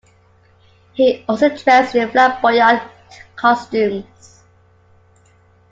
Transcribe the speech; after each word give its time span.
He 0.93 1.23
also 1.29 1.55
dressed 1.55 1.93
in 1.93 2.09
flamboyant 2.09 2.81
costumes. 3.35 4.41